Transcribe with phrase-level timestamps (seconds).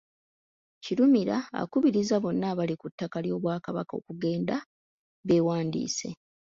[0.83, 4.55] Kirumira akubirizza bonna abali ku ttaka ly’Obwakabaka okugenda
[5.27, 6.09] bewandiise.